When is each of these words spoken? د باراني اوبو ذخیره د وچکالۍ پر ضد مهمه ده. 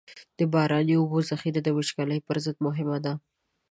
د 0.37 0.39
باراني 0.53 0.93
اوبو 0.97 1.17
ذخیره 1.29 1.61
د 1.63 1.69
وچکالۍ 1.77 2.19
پر 2.27 2.37
ضد 2.45 2.57
مهمه 2.65 2.97
ده. 3.05 3.13